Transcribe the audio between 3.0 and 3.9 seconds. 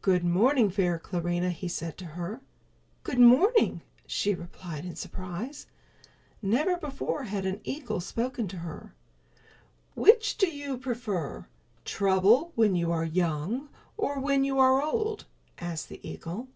"Good morning,"